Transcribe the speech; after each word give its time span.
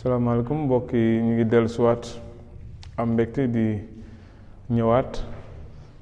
salaamaaleykum 0.00 0.58
mbokk 0.64 0.92
yi 0.96 1.22
ñu 1.24 1.32
ngi 1.34 1.44
dellusiwaat 1.50 2.04
am 3.00 3.08
mbégte 3.12 3.42
di 3.54 3.64
ñëwaat 4.72 5.12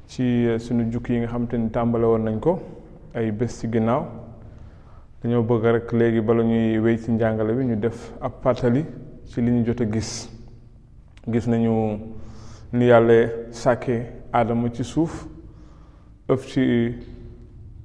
ci 0.06 0.22
eh, 0.24 0.60
sunu 0.60 0.84
jukki 0.92 1.12
yi 1.12 1.18
nga 1.20 1.26
xam 1.28 1.46
te 1.46 1.56
ni 1.58 1.68
tàmbale 1.70 2.06
woon 2.06 2.22
nañ 2.22 2.38
ko 2.40 2.58
ay 3.14 3.32
bés 3.32 3.48
ci 3.58 3.66
ginnaaw 3.72 4.02
dañoo 5.20 5.42
bëgg 5.42 5.64
rek 5.64 5.92
léegi 5.92 6.20
bala 6.20 6.42
ñuy 6.44 6.78
wéy 6.78 6.96
ci 6.98 7.10
njàngale 7.10 7.52
bi 7.56 7.64
ñu 7.64 7.76
def 7.76 8.12
ab 8.20 8.32
fàttali 8.42 8.84
ci 9.26 9.40
li 9.42 9.50
ñu 9.50 9.64
jot 9.64 9.80
a 9.82 9.86
gis 9.90 10.30
gis 11.28 11.46
nañu 11.48 11.98
nu 12.72 12.82
yàlla 12.84 13.18
sàkke 13.50 13.94
aadama 14.32 14.70
ci 14.70 14.84
suuf 14.84 15.26
ëf 16.28 16.46
ci 16.46 16.94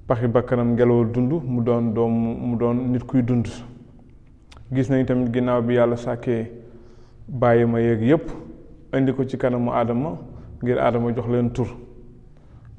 paxi 0.08 0.27
bakkanam 0.27 0.73
ngelawal 0.73 1.09
dund 1.12 1.32
mu 1.44 1.62
doon 1.64 1.91
doom 1.94 2.14
mu 2.48 2.55
doon 2.55 2.73
nit 2.91 3.04
kuy 3.04 3.23
dund 3.23 3.48
gis 4.73 4.90
nañ 4.90 5.05
tamit 5.05 5.32
ginnaaw 5.32 5.62
bi 5.62 5.76
yàlla 5.76 5.95
sàkkee 5.95 6.50
bàyyi 7.27 7.66
ma 7.66 7.80
yéeg 7.80 8.02
yépp 8.02 8.23
indi 8.94 9.13
ko 9.13 9.23
ci 9.23 9.38
kanamu 9.38 9.70
aadama 9.72 10.18
ngir 10.63 10.77
aadama 10.80 11.13
jox 11.13 11.27
leen 11.30 11.49
tur 11.54 11.68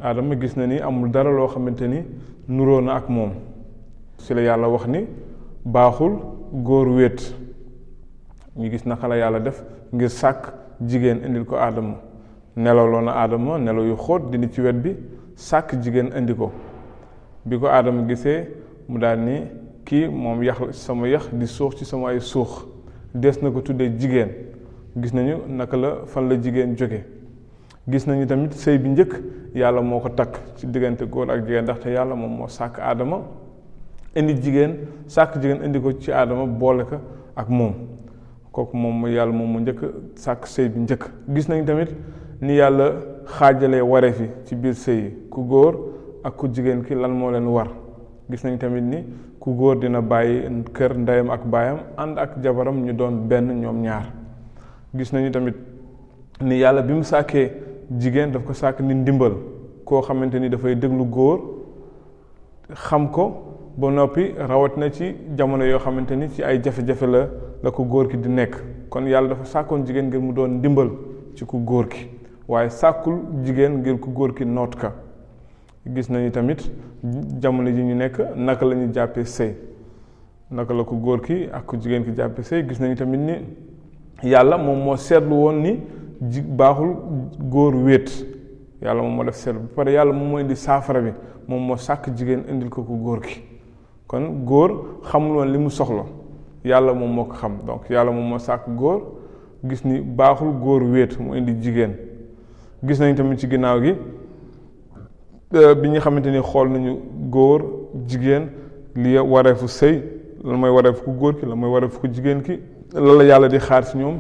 aadama 0.01 0.35
gis 0.35 0.57
na 0.57 0.67
ni 0.67 0.79
amul 0.81 1.11
dara 1.11 1.31
loo 1.31 1.47
xamante 1.47 1.83
ni 1.89 2.03
nuroo 2.49 2.81
na 2.81 2.95
ak 2.97 3.09
moom 3.09 3.31
si 4.19 4.35
la 4.35 4.41
yàlla 4.43 4.69
wax 4.69 4.87
ni 4.89 5.07
baaxul 5.65 6.19
góor 6.53 6.89
wéet 6.89 7.35
ñu 8.57 8.71
gis 8.71 8.85
na 8.87 8.97
la 9.09 9.17
yàlla 9.17 9.41
def 9.41 9.63
ngir 9.93 10.09
sàkk 10.11 10.53
jigéen 10.81 11.21
indil 11.25 11.45
ko 11.45 11.55
aadama 11.57 11.95
nelaw 12.57 12.87
loo 12.91 13.01
na 13.03 13.13
aadama 13.13 13.59
nelaw 13.59 13.85
yu 13.85 13.95
xóot 13.97 14.31
dindi 14.33 14.49
ci 14.51 14.61
wet 14.63 14.77
bi 14.83 14.97
sàkk 15.37 15.81
jigéen 15.81 16.11
indi 16.17 16.35
ko 16.35 16.51
bi 17.45 17.59
ko 17.59 17.67
aadama 17.67 18.03
gisee 18.09 18.47
mu 18.89 18.99
daal 18.99 19.19
ni 19.21 19.64
kii 19.85 20.09
moom 20.09 20.43
yax 20.43 20.71
sama 20.77 21.07
yax 21.09 21.29
di 21.33 21.47
suux 21.47 21.75
ci 21.77 21.85
sama 21.85 22.11
ay 22.11 22.21
suux 22.21 22.67
des 23.15 23.35
na 23.43 23.51
ko 23.51 23.61
tuddee 23.61 23.93
jigéen 23.99 24.29
gis 24.97 25.13
nañu 25.13 25.37
naka 25.49 25.77
la 25.77 25.97
fan 26.07 26.29
la 26.29 26.37
jigéen 26.41 26.75
jóge 26.77 27.05
gis 27.89 28.07
nañu 28.07 28.27
tamit 28.27 28.53
sëy 28.53 28.79
bi 28.79 28.89
njëkk 28.89 29.21
yàlla 29.55 29.81
moo 29.83 30.01
ko 30.01 30.09
takk 30.09 30.41
ci 30.57 30.67
diggante 30.67 31.03
góor 31.05 31.31
ak 31.31 31.45
jigéen 31.45 31.63
ndaxte 31.65 31.87
yàlla 31.91 32.15
moom 32.15 32.33
moo 32.39 32.47
sàkk 32.49 32.79
aadama 32.79 33.21
indi 34.17 34.35
jigéen 34.41 34.77
sàkk 35.07 35.35
jigéen 35.35 35.63
indi 35.65 35.81
ko 35.81 35.93
ci 35.99 36.11
aadama 36.13 36.47
boole 36.47 36.85
ko 36.85 36.97
ak 37.37 37.49
moom 37.49 37.75
kooku 38.51 38.77
moom 38.77 39.01
mu 39.01 39.09
yàlla 39.11 39.33
moom 39.33 39.53
mu 39.53 39.59
njëkk 39.61 39.81
sàkk 40.17 40.47
sëy 40.47 40.69
bi 40.69 40.81
njëkk 40.81 41.11
gis 41.29 41.49
nañ 41.49 41.65
tamit 41.67 41.89
ni 42.41 42.57
yàlla 42.57 42.95
xaajale 43.37 43.81
wareef 43.83 44.21
yi 44.21 44.31
ci 44.45 44.55
biir 44.57 44.75
sëy 44.75 44.97
yi 45.03 45.15
ku 45.31 45.43
góor 45.45 45.75
ak 46.25 46.35
ku 46.37 46.49
jigéen 46.49 46.83
ki 46.83 46.95
lan 46.95 47.11
moo 47.13 47.31
leen 47.31 47.47
war 47.47 47.69
gis 48.31 48.43
nañ 48.45 48.57
tamit 48.59 48.81
ni 48.83 49.05
ku 49.45 49.53
góor 49.53 49.77
dina 49.81 50.01
bàyyi 50.01 50.43
kër 50.75 50.97
ndayam 50.99 51.29
ak 51.31 51.45
bayam 51.53 51.79
ànd 51.99 52.19
ak 52.19 52.41
jabaram 52.43 52.79
ñu 52.85 52.93
doon 52.97 53.29
benn 53.29 53.61
ñoom 53.61 53.83
ñaar 53.83 54.05
gis 54.97 55.13
nañu 55.13 55.31
tamit 55.33 55.55
ni 56.41 56.59
yàlla 56.61 56.81
bi 56.83 56.95
mu 56.95 57.05
sàkkee 57.05 57.53
jigéen 58.01 58.33
daf 58.33 58.45
ko 58.45 58.53
sàkk 58.55 58.81
ni 58.81 58.95
ndimbal 58.95 59.33
koo 59.85 60.01
xamante 60.03 60.37
ni 60.41 60.49
dafay 60.49 60.75
déglu 60.77 61.05
góor 61.11 61.39
xam 62.75 63.11
ko 63.13 63.33
ba 63.77 63.91
noppi 63.91 64.33
rawat 64.49 64.77
na 64.79 64.89
ci 64.91 65.13
jamono 65.37 65.65
yoo 65.67 65.79
xamante 65.79 66.15
ci 66.35 66.43
ay 66.43 66.59
jafe-jafe 66.65 67.05
la 67.07 67.29
la 67.63 67.71
ko 67.71 67.85
góor 67.85 68.09
ki 68.09 68.17
di 68.17 68.29
nekk 68.31 68.55
kon 68.89 69.05
yàlla 69.07 69.29
dafa 69.29 69.45
sàkkoon 69.45 69.85
jigéen 69.85 70.07
ngir 70.09 70.21
mu 70.23 70.33
doon 70.33 70.49
ndimbal 70.51 70.89
ci 71.37 71.45
ku 71.45 71.59
góor 71.65 71.87
ki 71.87 72.09
waaye 72.49 72.71
sàkkul 72.71 73.17
jigéen 73.45 73.73
ngir 73.81 74.01
ku 74.01 74.09
góor 74.11 74.33
ki 74.33 74.45
noot 74.47 74.75
gis 75.93 76.09
nañu 76.09 76.31
tamit 76.31 76.71
jamono 77.43 77.71
ji 77.71 77.83
ñu 77.83 77.95
nekk 77.95 78.19
naka 78.37 78.65
la 78.65 78.75
jàppee 78.91 79.25
sëy 79.25 79.53
naka 80.51 80.73
la 80.73 80.83
ko 80.85 80.97
góor 80.97 81.21
ki 81.21 81.49
ak 81.53 81.67
ku 81.67 81.77
jigéen 81.77 82.03
ki 82.05 82.15
jàppee 82.17 82.43
sëy 82.43 82.67
gis 82.67 82.79
nañu 82.81 82.95
tamit 82.95 83.19
ni 83.19 83.33
yàlla 84.31 84.57
moom 84.57 84.79
moo 84.83 84.97
seetlu 84.97 85.35
woon 85.35 85.53
ni 85.61 85.79
ji 86.27 86.41
baaxul 86.41 86.97
góor 87.51 87.75
wéet 87.75 88.11
yàlla 88.81 89.03
moom 89.03 89.15
moo 89.15 89.25
def 89.25 89.35
seetlu 89.35 89.61
ba 89.61 89.69
pare 89.77 89.93
yàlla 89.93 90.13
moom 90.13 90.29
moo 90.31 90.39
indi 90.39 90.57
saafara 90.57 91.01
bi 91.03 91.13
moom 91.47 91.67
moo 91.67 91.77
sàkk 91.77 92.09
jigéen 92.17 92.45
indil 92.49 92.71
ko 92.71 92.83
ku 92.83 92.95
góor 93.03 93.21
ki 93.21 93.43
kon 94.07 94.23
góor 94.45 94.71
xamul 95.03 95.37
woon 95.37 95.53
li 95.53 95.59
mu 95.59 95.69
soxla 95.69 96.07
yàlla 96.65 96.95
moom 96.95 97.11
moo 97.13 97.25
ko 97.25 97.35
xam 97.35 97.59
donc 97.67 97.91
yàlla 97.91 98.11
moom 98.11 98.27
moo 98.29 98.39
sàkk 98.39 98.71
góor 98.77 99.03
gis 99.63 99.85
ni 99.85 100.01
baaxul 100.01 100.51
góor 100.63 100.83
wéet 100.83 101.19
mu 101.21 101.35
indi 101.35 101.53
jigéen 101.63 101.93
gis 102.83 102.99
nañ 103.01 103.15
tamit 103.17 103.39
ci 103.39 103.47
ginnaaw 103.49 103.81
gi 103.83 103.95
Euh, 105.55 105.73
bi 105.77 105.89
nga 105.91 106.01
xamante 106.01 106.27
ni 106.31 106.41
xool 106.43 106.69
nañu 106.69 106.99
góor 107.31 107.61
jigéen 108.09 108.49
li 108.97 109.17
wareefu 109.17 109.69
sëy 109.69 110.03
lan 110.43 110.57
mooy 110.59 110.71
wareef 110.71 111.03
ku 111.05 111.11
góor 111.13 111.35
ki 111.39 111.47
lan 111.47 111.55
mooy 111.59 111.71
wareef 111.71 111.97
ku 112.01 112.09
jigéen 112.09 112.43
ki 112.43 112.59
lan 112.93 113.19
la 113.19 113.23
yàlla 113.25 113.49
di 113.49 113.59
xaar 113.59 113.85
si 113.87 113.97
ñoom 113.99 114.17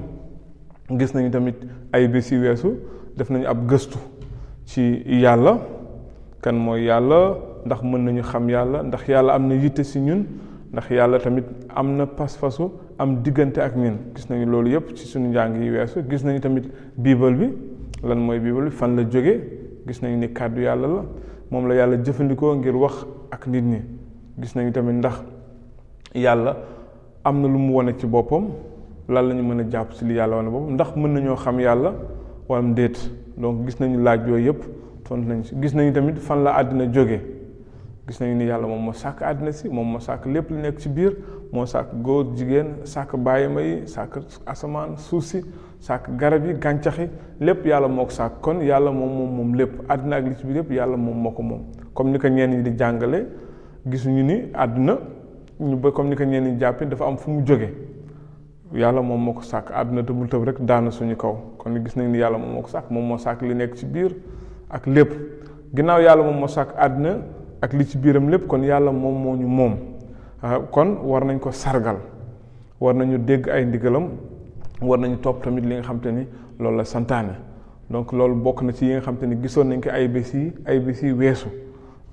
gis 0.90 1.12
nañu 1.12 1.30
tamit 1.32 1.56
ay 1.92 2.06
bés 2.06 2.30
yu 2.30 2.40
weesu 2.40 2.78
def 3.16 3.30
nañu 3.30 3.46
ab 3.46 3.66
gëstu 3.68 3.98
ci 4.64 5.02
yàlla 5.04 5.58
kan 6.40 6.52
mooy 6.54 6.84
yàlla 6.84 7.36
ndax 7.66 7.82
mën 7.82 8.04
nañu 8.04 8.22
xam 8.22 8.48
yàlla 8.50 8.82
ndax 8.84 9.06
yàlla 9.08 9.32
am 9.34 9.48
na 9.48 9.54
yitte 9.56 9.82
si 9.82 9.98
ñun 9.98 10.26
ndax 10.72 10.88
yàlla 10.90 11.18
tamit 11.18 11.46
am 11.74 11.96
na 11.96 12.06
pas-pasu 12.06 12.62
am 12.96 13.22
diggante 13.22 13.58
ak 13.58 13.74
ñun 13.74 13.96
gis 14.14 14.30
nañu 14.30 14.44
loolu 14.46 14.68
yëpp 14.70 14.94
ci 14.96 15.04
suñu 15.08 15.30
njàng 15.30 15.60
yi 15.60 15.70
weesu 15.70 15.98
gis 16.08 16.22
nañu 16.24 16.38
tamit 16.38 16.70
biibal 16.96 17.34
bi 17.34 17.48
lan 18.04 18.18
mooy 18.20 18.38
biibal 18.38 18.64
bi 18.66 18.70
fan 18.70 18.94
la 18.94 19.02
jóge 19.10 19.63
gis 19.86 20.00
nañ 20.02 20.14
ni 20.18 20.28
kàddu 20.32 20.60
yàlla 20.62 20.86
la 20.88 21.04
moom 21.50 21.68
la 21.68 21.74
yàlla 21.74 21.96
jëfandikoo 22.02 22.54
ngir 22.56 22.74
wax 22.74 23.04
ak 23.30 23.46
nit 23.46 23.62
ñi 23.64 23.80
gis 24.40 24.54
nañu 24.54 24.72
tamit 24.72 24.94
ndax 24.94 25.22
yàlla 26.14 26.56
am 27.22 27.42
na 27.42 27.48
lu 27.48 27.58
mu 27.58 27.74
wane 27.74 27.94
ci 27.98 28.06
boppam 28.06 28.46
lan 29.08 29.28
la 29.28 29.34
mën 29.34 29.60
a 29.60 29.64
jàpp 29.70 29.92
si 29.92 30.04
li 30.06 30.14
yàlla 30.14 30.36
wane 30.36 30.48
boppam 30.50 30.74
ndax 30.74 30.96
mën 30.96 31.12
nañoo 31.12 31.36
xam 31.36 31.60
yàlla 31.60 31.94
wala 32.48 32.68
déet 32.74 33.10
donc 33.36 33.64
gis 33.66 33.78
nañu 33.80 34.02
laaj 34.02 34.28
yooyu 34.28 34.46
yëpp 34.46 34.62
tontu 35.04 35.28
nañ 35.28 35.42
si 35.44 35.54
gis 35.60 35.74
nañu 35.74 35.92
tamit 35.92 36.18
fan 36.18 36.42
la 36.44 36.52
àddina 36.54 36.86
jóge 36.92 37.20
gis 38.08 38.20
nañu 38.20 38.34
ni 38.34 38.44
yàlla 38.46 38.66
moom 38.66 38.84
moo 38.84 38.92
sàkk 38.92 39.22
àddina 39.22 39.52
si 39.52 39.68
moom 39.68 39.86
moo 39.92 40.00
sàkk 40.00 40.26
lépp 40.26 40.50
lu 40.50 40.56
nekk 40.60 40.78
ci 40.78 40.88
biir 40.88 41.12
moo 41.52 41.64
sàkk 41.66 41.94
góor 42.02 42.24
jigéen 42.36 42.68
sàkk 42.84 43.16
bàyyima 43.16 43.60
yi 43.62 43.86
sàkk 43.88 44.18
asamaan 44.46 44.96
suuf 44.98 45.24
si 45.24 45.40
sàkk 45.80 46.10
garab 46.18 46.44
yi 46.44 46.52
gàncax 46.60 46.98
yi 46.98 47.08
lépp 47.40 47.64
yàlla 47.66 47.88
moo 47.88 48.04
ko 48.04 48.10
sàkk 48.10 48.40
kon 48.42 48.60
yàlla 48.60 48.90
moom 48.92 49.16
moom 49.18 49.36
moom 49.36 49.54
lépp 49.54 49.72
àddina 49.90 50.16
ak 50.16 50.24
li 50.28 50.34
ci 50.36 50.44
biir 50.46 50.56
yépp 50.56 50.70
yàlla 50.72 50.96
moom 50.96 51.16
moo 51.22 51.32
ko 51.32 51.42
moom 51.42 51.62
comme 51.94 52.10
ni 52.10 52.18
ko 52.18 52.28
ñeen 52.28 52.52
yi 52.52 52.62
di 52.62 52.70
jàngale 52.78 53.24
gisuñu 53.90 54.22
ni 54.22 54.36
àddina 54.52 54.96
ñu 55.60 55.76
ba 55.76 55.90
comme 55.92 56.10
ni 56.10 56.16
ko 56.16 56.24
ñeen 56.24 56.46
yi 56.46 56.58
jàppe 56.60 56.84
dafa 56.84 57.06
am 57.06 57.16
fu 57.16 57.30
mu 57.30 57.42
jóge 57.46 57.70
yàlla 58.74 59.00
moom 59.02 59.20
moo 59.24 59.32
ko 59.34 59.40
sàkk 59.42 59.70
àddina 59.72 60.02
tëbul 60.02 60.28
tëb 60.28 60.44
rek 60.44 60.60
daana 60.60 60.90
suñu 60.90 61.16
kaw 61.16 61.36
kon 61.56 61.72
gis 61.84 61.96
nañu 61.96 62.10
ni 62.10 62.18
yàlla 62.18 62.36
moom 62.38 62.52
moo 62.52 62.62
ko 62.62 62.68
sàkk 62.68 62.90
moom 62.90 63.06
moo 63.08 63.18
sàkk 63.18 63.40
li 63.42 63.54
nekk 63.54 63.74
ci 63.76 63.86
biir 63.86 64.14
ak 64.70 64.86
lépp 64.86 65.12
ginnaaw 65.74 66.02
yàlla 66.02 66.22
moom 66.22 66.36
moo 66.40 66.48
sàkk 66.48 66.76
àddina 66.76 67.16
ak 67.64 67.72
lii 67.72 67.84
ci 67.86 67.98
biiram 67.98 68.28
lépp 68.28 68.46
kon 68.46 68.62
yàlla 68.62 68.92
moom 68.92 69.16
moo 69.24 69.34
ñu 69.36 69.46
moom 69.48 69.74
ah, 70.42 70.58
kon 70.70 70.98
war 71.02 71.24
nañ 71.24 71.38
ko 71.40 71.50
sargal 71.50 71.96
war 72.78 72.94
nañu 72.94 73.18
dégg 73.18 73.48
ay 73.48 73.64
ndigalam 73.64 74.08
war 74.82 74.98
nañu 75.00 75.16
topp 75.20 75.42
tamit 75.42 75.62
li 75.64 75.74
nga 75.76 75.82
xam 75.82 75.98
ni 76.12 76.26
loolu 76.58 76.76
la 76.76 76.84
santaane 76.84 77.34
donc 77.90 78.12
loolu 78.12 78.34
bokk 78.34 78.62
na 78.62 78.72
ci 78.72 78.84
yi 78.84 78.92
nga 78.92 79.00
xam 79.00 79.16
ni 79.26 79.36
gisoon 79.40 79.64
nañ 79.68 79.80
ko 79.80 79.88
ay 79.90 80.08
bés 80.08 80.32
ay 80.66 80.78
bés 80.80 81.00
yi 81.02 81.12
weesu 81.12 81.48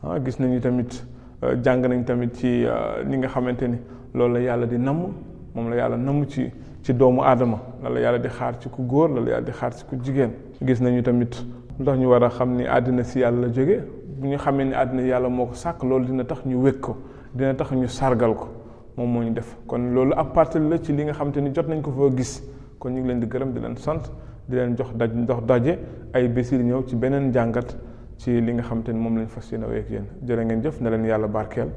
ah, 0.04 0.18
gis 0.24 0.40
nañu 0.40 0.60
tamit 0.62 1.06
ah, 1.42 1.50
jàng 1.62 1.82
nañ 1.86 2.04
tamit 2.06 2.34
ci 2.36 2.64
li 3.10 3.18
nga 3.18 3.28
xamante 3.28 3.64
ni 3.68 3.78
loolu 4.14 4.34
la 4.36 4.40
yàlla 4.40 4.66
di 4.66 4.78
namm 4.78 5.02
moom 5.54 5.70
la 5.70 5.76
yàlla 5.76 5.98
namm 5.98 6.26
ci 6.30 6.50
ci 6.82 6.94
doomu 6.94 7.22
aadama 7.24 7.60
la 7.84 7.90
la 7.90 8.00
yàlla 8.00 8.20
di 8.20 8.30
xaar 8.30 8.58
ci 8.58 8.70
ku 8.70 8.84
góor 8.86 9.10
la 9.10 9.20
la 9.22 9.30
yàlla 9.32 9.46
di 9.46 9.52
xaar 9.52 9.74
ci 9.76 9.84
ku 9.86 9.98
jigéen 10.02 10.32
gis 10.66 10.80
nañu 10.80 11.02
tamit 11.04 11.46
ndox 11.78 11.98
ñu 11.98 12.06
war 12.08 12.24
a 12.24 12.30
xam 12.30 12.56
ni 12.56 12.64
àddina 12.64 13.04
si 13.04 13.20
yàlla 13.20 13.48
la 13.48 13.48
jóge 13.52 14.00
bu 14.22 14.28
ñu 14.28 14.38
xamee 14.38 14.66
ne 14.66 14.74
àddina 14.76 15.02
yàlla 15.02 15.30
moo 15.30 15.48
ko 15.48 15.56
sàkk 15.56 15.84
loolu 15.84 16.06
dina 16.06 16.24
tax 16.24 16.46
ñu 16.46 16.56
wég 16.62 16.80
ko 16.80 16.96
dina 17.34 17.54
tax 17.56 17.72
ñu 17.72 17.88
sargal 17.88 18.36
ko 18.36 18.48
moom 18.96 19.10
moo 19.12 19.24
ñu 19.24 19.32
def 19.34 19.56
kon 19.68 19.80
loolu 19.94 20.14
ab 20.16 20.32
partie 20.34 20.60
la 20.60 20.78
ci 20.80 20.92
li 20.96 21.04
nga 21.04 21.14
xamante 21.14 21.38
ni 21.42 21.52
jot 21.54 21.68
nañ 21.68 21.82
ko 21.82 21.92
foo 21.92 22.14
gis 22.16 22.44
kon 22.78 22.92
ñu 22.94 23.00
ngi 23.00 23.08
leen 23.08 23.20
di 23.20 23.26
gërëm 23.28 23.52
di 23.52 23.60
leen 23.60 23.76
sant 23.78 24.12
di 24.48 24.56
leen 24.56 24.76
jox 24.76 24.94
daj 24.94 25.12
jox 25.28 25.44
daje 25.46 25.80
ay 26.14 26.28
bés 26.28 26.52
ñëw 26.52 26.84
ci 26.86 26.96
beneen 26.96 27.32
jàngat 27.34 27.76
ci 28.18 28.40
li 28.46 28.52
nga 28.54 28.62
xamante 28.64 28.90
ni 28.92 29.00
moom 29.00 29.18
lañ 29.18 29.28
fas 29.28 29.50
yéene 29.52 29.64
ak 29.66 29.90
yéen 29.90 30.06
jërë 30.24 30.46
ngeen 30.46 30.62
jëf 30.62 30.82
na 30.82 30.90
leen 30.92 31.06
yàlla 31.06 31.28
barkeel. 31.28 31.72